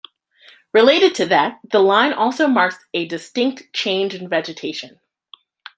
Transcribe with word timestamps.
Related 0.73 1.13
to 1.13 1.25
that, 1.27 1.59
the 1.71 1.77
line 1.77 2.11
also 2.11 2.47
marks 2.47 2.87
a 2.91 3.05
distinct 3.07 3.71
change 3.71 4.15
in 4.15 4.27
vegetation. 4.27 4.99